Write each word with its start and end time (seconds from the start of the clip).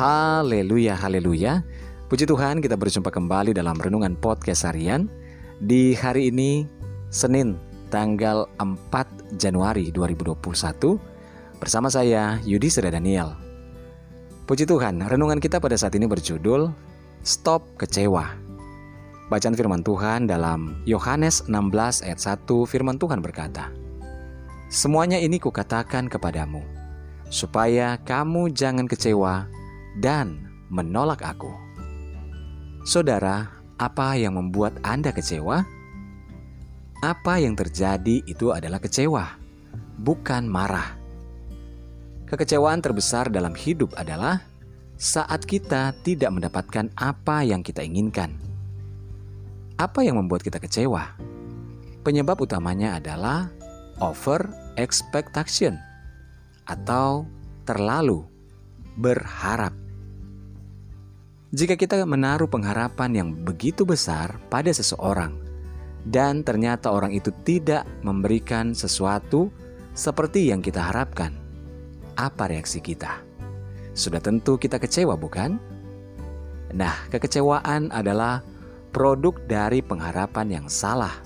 Haleluya, 0.00 0.96
haleluya. 0.96 1.60
Puji 2.08 2.24
Tuhan 2.24 2.64
kita 2.64 2.72
berjumpa 2.72 3.12
kembali 3.12 3.52
dalam 3.52 3.76
Renungan 3.76 4.16
Podcast 4.16 4.64
Harian 4.64 5.12
Di 5.60 5.92
hari 5.92 6.32
ini, 6.32 6.64
Senin, 7.12 7.60
tanggal 7.92 8.48
4 8.56 9.36
Januari 9.36 9.92
2021 9.92 10.40
Bersama 11.60 11.92
saya, 11.92 12.40
Yudi 12.48 12.72
Seda 12.72 12.88
Daniel. 12.88 13.36
Puji 14.48 14.64
Tuhan, 14.64 15.04
renungan 15.04 15.36
kita 15.36 15.60
pada 15.60 15.76
saat 15.76 15.92
ini 15.92 16.08
berjudul 16.08 16.72
Stop 17.20 17.68
Kecewa. 17.76 18.24
Bacaan 19.28 19.52
firman 19.52 19.84
Tuhan 19.84 20.24
dalam 20.24 20.80
Yohanes 20.88 21.44
16 21.44 22.08
ayat 22.08 22.16
1 22.16 22.48
firman 22.64 22.96
Tuhan 22.96 23.20
berkata 23.20 23.68
Semuanya 24.72 25.20
ini 25.20 25.36
kukatakan 25.36 26.08
kepadamu 26.08 26.64
supaya 27.28 28.00
kamu 28.00 28.48
jangan 28.56 28.88
kecewa 28.88 29.59
dan 29.98 30.46
menolak 30.70 31.18
aku. 31.26 31.50
Saudara, 32.86 33.50
apa 33.80 34.14
yang 34.14 34.38
membuat 34.38 34.78
Anda 34.86 35.10
kecewa? 35.10 35.66
Apa 37.00 37.40
yang 37.40 37.56
terjadi 37.56 38.22
itu 38.28 38.52
adalah 38.52 38.78
kecewa, 38.78 39.40
bukan 39.98 40.44
marah. 40.46 41.00
Kekecewaan 42.28 42.78
terbesar 42.78 43.32
dalam 43.32 43.56
hidup 43.56 43.96
adalah 43.98 44.44
saat 45.00 45.48
kita 45.48 45.96
tidak 46.04 46.30
mendapatkan 46.30 46.92
apa 46.94 47.42
yang 47.42 47.64
kita 47.64 47.80
inginkan. 47.80 48.36
Apa 49.80 50.04
yang 50.04 50.20
membuat 50.20 50.44
kita 50.44 50.60
kecewa? 50.60 51.16
Penyebab 52.04 52.36
utamanya 52.44 53.00
adalah 53.00 53.48
over 54.04 54.44
expectation 54.76 55.80
atau 56.68 57.24
terlalu 57.64 58.28
berharap. 59.00 59.72
Jika 61.50 61.74
kita 61.74 62.04
menaruh 62.06 62.46
pengharapan 62.46 63.10
yang 63.10 63.28
begitu 63.34 63.82
besar 63.82 64.38
pada 64.52 64.70
seseorang, 64.70 65.34
dan 66.06 66.46
ternyata 66.46 66.92
orang 66.94 67.10
itu 67.10 67.34
tidak 67.42 67.88
memberikan 68.06 68.76
sesuatu 68.76 69.50
seperti 69.96 70.52
yang 70.52 70.62
kita 70.62 70.78
harapkan, 70.92 71.34
apa 72.14 72.46
reaksi 72.46 72.78
kita? 72.78 73.24
Sudah 73.96 74.22
tentu 74.22 74.54
kita 74.60 74.78
kecewa, 74.78 75.18
bukan? 75.18 75.58
Nah, 76.70 76.94
kekecewaan 77.10 77.90
adalah 77.90 78.46
produk 78.94 79.34
dari 79.50 79.82
pengharapan 79.82 80.62
yang 80.62 80.66
salah. 80.70 81.18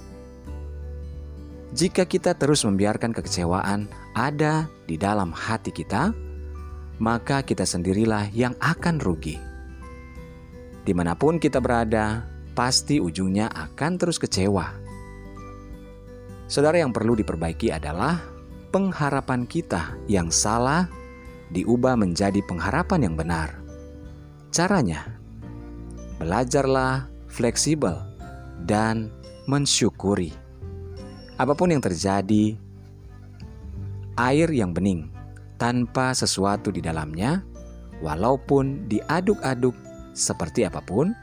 Jika 1.75 2.09
kita 2.09 2.33
terus 2.39 2.65
membiarkan 2.65 3.13
kekecewaan 3.13 3.91
ada 4.17 4.71
di 4.89 4.97
dalam 4.97 5.35
hati 5.35 5.69
kita, 5.75 6.17
maka 6.99 7.43
kita 7.43 7.67
sendirilah 7.67 8.31
yang 8.31 8.55
akan 8.63 9.03
rugi. 9.03 9.39
Di 10.85 10.93
mana 10.93 11.17
pun 11.17 11.41
kita 11.41 11.59
berada, 11.59 12.29
pasti 12.53 13.01
ujungnya 13.01 13.49
akan 13.51 13.93
terus 13.97 14.21
kecewa. 14.21 14.69
Saudara 16.45 16.77
yang 16.77 16.93
perlu 16.93 17.17
diperbaiki 17.17 17.73
adalah 17.73 18.21
pengharapan 18.69 19.49
kita 19.49 19.97
yang 20.07 20.29
salah 20.29 20.87
diubah 21.51 21.97
menjadi 21.97 22.45
pengharapan 22.45 23.11
yang 23.11 23.15
benar. 23.17 23.49
Caranya, 24.53 25.09
belajarlah 26.21 27.09
fleksibel 27.33 27.97
dan 28.69 29.09
mensyukuri. 29.49 30.31
Apa 31.41 31.57
pun 31.57 31.73
yang 31.75 31.83
terjadi, 31.83 32.55
air 34.15 34.49
yang 34.53 34.71
bening 34.71 35.14
tanpa 35.65 36.13
sesuatu 36.13 36.69
di 36.69 36.85
dalamnya, 36.85 37.41
walaupun 38.05 38.85
diaduk-aduk 38.85 39.73
seperti 40.13 40.69
apa 40.69 40.85
pun, 40.85 41.17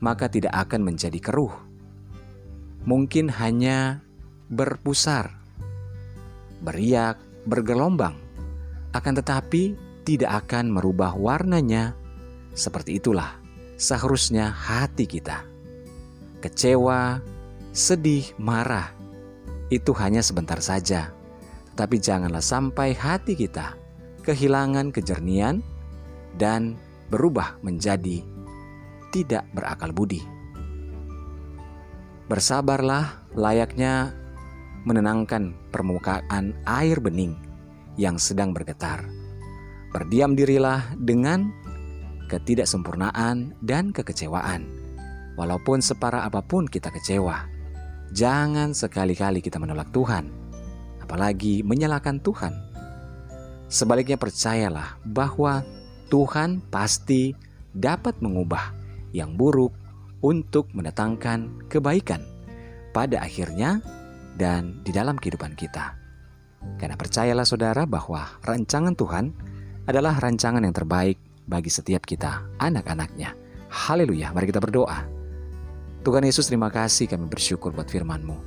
maka 0.00 0.32
tidak 0.32 0.56
akan 0.56 0.88
menjadi 0.88 1.20
keruh. 1.20 1.52
Mungkin 2.88 3.28
hanya 3.28 4.00
berpusar, 4.48 5.36
beriak, 6.64 7.20
bergelombang, 7.44 8.16
akan 8.96 9.20
tetapi 9.20 9.76
tidak 10.08 10.48
akan 10.48 10.72
merubah 10.72 11.12
warnanya. 11.12 11.92
Seperti 12.56 12.96
itulah 12.96 13.36
seharusnya 13.76 14.48
hati 14.48 15.04
kita. 15.04 15.44
Kecewa, 16.40 17.20
sedih, 17.76 18.24
marah, 18.40 18.96
itu 19.68 19.92
hanya 20.00 20.24
sebentar 20.24 20.64
saja 20.64 21.19
tapi 21.78 22.02
janganlah 22.02 22.42
sampai 22.42 22.92
hati 22.92 23.34
kita 23.38 23.78
kehilangan 24.22 24.92
kejernian 24.92 25.64
dan 26.36 26.76
berubah 27.10 27.58
menjadi 27.64 28.22
tidak 29.10 29.44
berakal 29.50 29.90
budi. 29.90 30.22
Bersabarlah 32.30 33.26
layaknya 33.34 34.14
menenangkan 34.86 35.52
permukaan 35.74 36.54
air 36.62 37.02
bening 37.02 37.34
yang 37.98 38.16
sedang 38.22 38.54
bergetar. 38.54 39.02
Berdiam 39.90 40.38
dirilah 40.38 40.94
dengan 40.94 41.50
ketidaksempurnaan 42.30 43.58
dan 43.58 43.90
kekecewaan. 43.90 44.62
Walaupun 45.34 45.82
separah 45.82 46.22
apa 46.22 46.46
pun 46.46 46.70
kita 46.70 46.94
kecewa, 46.94 47.50
jangan 48.14 48.70
sekali-kali 48.70 49.42
kita 49.42 49.58
menolak 49.58 49.90
Tuhan 49.90 50.39
apalagi 51.10 51.66
menyalahkan 51.66 52.22
Tuhan. 52.22 52.54
Sebaliknya 53.66 54.14
percayalah 54.14 54.94
bahwa 55.02 55.66
Tuhan 56.06 56.62
pasti 56.70 57.34
dapat 57.74 58.22
mengubah 58.22 58.70
yang 59.10 59.34
buruk 59.34 59.74
untuk 60.22 60.70
mendatangkan 60.70 61.66
kebaikan 61.66 62.22
pada 62.94 63.26
akhirnya 63.26 63.82
dan 64.38 64.78
di 64.86 64.94
dalam 64.94 65.18
kehidupan 65.18 65.58
kita. 65.58 65.98
Karena 66.78 66.94
percayalah 66.94 67.42
saudara 67.42 67.90
bahwa 67.90 68.30
rancangan 68.46 68.94
Tuhan 68.94 69.34
adalah 69.90 70.14
rancangan 70.22 70.62
yang 70.62 70.74
terbaik 70.74 71.18
bagi 71.50 71.74
setiap 71.74 72.06
kita, 72.06 72.46
anak-anaknya. 72.62 73.34
Haleluya, 73.66 74.30
mari 74.30 74.46
kita 74.46 74.62
berdoa. 74.62 75.02
Tuhan 76.06 76.22
Yesus 76.22 76.46
terima 76.46 76.70
kasih 76.70 77.10
kami 77.10 77.26
bersyukur 77.26 77.74
buat 77.74 77.90
firman-Mu. 77.90 78.38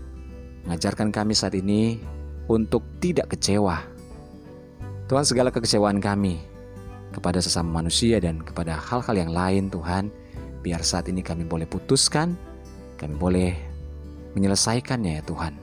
Mengajarkan 0.63 1.11
kami 1.11 1.35
saat 1.35 1.59
ini 1.59 1.99
untuk 2.47 2.83
tidak 2.99 3.35
kecewa. 3.35 3.79
Tuhan 5.07 5.25
segala 5.27 5.51
kekecewaan 5.51 5.99
kami 5.99 6.39
kepada 7.13 7.37
sesama 7.37 7.83
manusia 7.83 8.17
dan 8.17 8.41
kepada 8.41 8.73
hal-hal 8.75 9.15
yang 9.15 9.31
lain 9.31 9.69
Tuhan, 9.69 10.09
biar 10.65 10.81
saat 10.81 11.05
ini 11.07 11.21
kami 11.21 11.45
boleh 11.45 11.69
putuskan, 11.69 12.33
kami 12.97 13.13
boleh 13.15 13.51
menyelesaikannya 14.33 15.21
ya 15.21 15.23
Tuhan. 15.23 15.53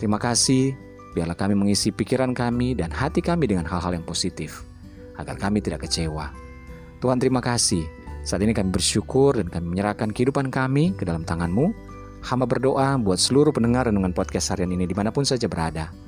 Terima 0.00 0.18
kasih, 0.18 0.74
biarlah 1.14 1.38
kami 1.38 1.54
mengisi 1.54 1.94
pikiran 1.94 2.34
kami 2.34 2.74
dan 2.74 2.90
hati 2.90 3.22
kami 3.22 3.46
dengan 3.46 3.68
hal-hal 3.70 3.94
yang 3.94 4.06
positif, 4.06 4.66
agar 5.14 5.38
kami 5.38 5.62
tidak 5.62 5.86
kecewa. 5.86 6.34
Tuhan 6.98 7.22
terima 7.22 7.38
kasih, 7.38 7.86
saat 8.26 8.42
ini 8.42 8.50
kami 8.50 8.74
bersyukur 8.74 9.38
dan 9.38 9.46
kami 9.46 9.78
menyerahkan 9.78 10.10
kehidupan 10.10 10.50
kami 10.50 10.90
ke 10.98 11.06
dalam 11.06 11.22
tangan-Mu. 11.22 11.86
Hamba 12.18 12.50
berdoa 12.50 12.98
buat 12.98 13.22
seluruh 13.22 13.54
pendengar 13.54 13.86
renungan 13.86 14.10
podcast 14.10 14.50
harian 14.50 14.74
ini 14.74 14.90
di 14.90 14.94
mana 14.98 15.14
pun 15.14 15.22
saja 15.22 15.46
berada 15.46 16.07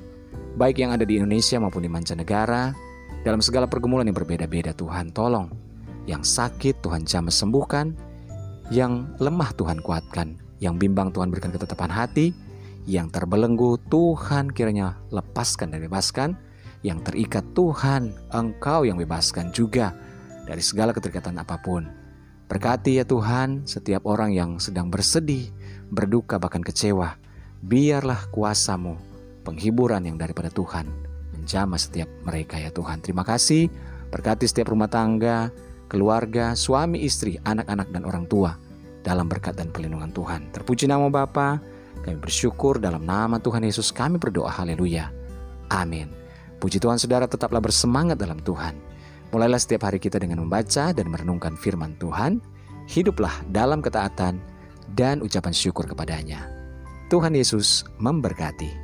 baik 0.55 0.83
yang 0.83 0.91
ada 0.91 1.07
di 1.07 1.19
Indonesia 1.19 1.59
maupun 1.61 1.85
di 1.85 1.91
mancanegara, 1.91 2.75
dalam 3.21 3.39
segala 3.39 3.69
pergumulan 3.69 4.07
yang 4.07 4.17
berbeda-beda 4.17 4.73
Tuhan 4.75 5.13
tolong. 5.13 5.47
Yang 6.09 6.33
sakit 6.33 6.81
Tuhan 6.81 7.05
jamah 7.05 7.29
sembuhkan, 7.29 7.93
yang 8.73 9.13
lemah 9.21 9.53
Tuhan 9.53 9.79
kuatkan, 9.85 10.33
yang 10.57 10.81
bimbang 10.81 11.13
Tuhan 11.13 11.29
berikan 11.29 11.53
ketetapan 11.53 11.93
hati, 11.93 12.33
yang 12.89 13.13
terbelenggu 13.13 13.77
Tuhan 13.93 14.49
kiranya 14.49 14.97
lepaskan 15.13 15.69
dan 15.69 15.85
bebaskan, 15.85 16.29
yang 16.81 16.97
terikat 17.05 17.45
Tuhan 17.53 18.17
Engkau 18.33 18.89
yang 18.89 18.97
bebaskan 18.97 19.53
juga 19.53 19.93
dari 20.49 20.65
segala 20.65 20.89
keterikatan 20.89 21.37
apa 21.37 21.61
pun. 21.61 21.85
Berkati 22.49 22.97
ya 22.99 23.05
Tuhan 23.05 23.69
setiap 23.69 24.09
orang 24.09 24.33
yang 24.33 24.57
sedang 24.57 24.89
bersedih, 24.89 25.53
berduka 25.93 26.41
bahkan 26.41 26.65
kecewa, 26.65 27.15
biarlah 27.61 28.27
kuasamu 28.33 29.10
penghiburan 29.43 30.05
yang 30.05 30.17
daripada 30.17 30.49
Tuhan 30.53 30.89
menjamah 31.35 31.79
setiap 31.79 32.09
mereka 32.21 32.61
ya 32.61 32.69
Tuhan. 32.69 33.01
Terima 33.01 33.25
kasih 33.25 33.67
berkati 34.13 34.45
setiap 34.45 34.69
rumah 34.69 34.91
tangga, 34.91 35.49
keluarga, 35.89 36.53
suami, 36.53 37.01
istri, 37.01 37.41
anak-anak 37.41 37.89
dan 37.89 38.03
orang 38.05 38.25
tua 38.29 38.55
dalam 39.01 39.25
berkat 39.25 39.57
dan 39.57 39.73
perlindungan 39.73 40.13
Tuhan. 40.13 40.53
Terpuji 40.53 40.85
nama 40.85 41.09
Bapa, 41.09 41.57
kami 42.05 42.17
bersyukur 42.17 42.77
dalam 42.77 43.05
nama 43.05 43.41
Tuhan 43.41 43.65
Yesus 43.65 43.89
kami 43.89 44.21
berdoa 44.21 44.49
haleluya. 44.49 45.09
Amin. 45.73 46.09
Puji 46.61 46.77
Tuhan 46.77 47.01
saudara 47.01 47.25
tetaplah 47.25 47.61
bersemangat 47.61 48.21
dalam 48.21 48.37
Tuhan. 48.41 48.77
Mulailah 49.31 49.57
setiap 49.57 49.89
hari 49.89 49.97
kita 49.97 50.19
dengan 50.19 50.43
membaca 50.43 50.91
dan 50.91 51.07
merenungkan 51.09 51.57
firman 51.57 51.97
Tuhan. 51.97 52.43
Hiduplah 52.91 53.47
dalam 53.49 53.79
ketaatan 53.79 54.37
dan 54.93 55.23
ucapan 55.23 55.55
syukur 55.55 55.87
kepadanya. 55.87 56.43
Tuhan 57.07 57.31
Yesus 57.31 57.87
memberkati. 57.97 58.80